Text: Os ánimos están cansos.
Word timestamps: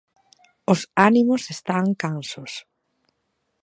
Os 0.73 0.81
ánimos 1.09 1.43
están 1.55 1.85
cansos. 2.01 2.51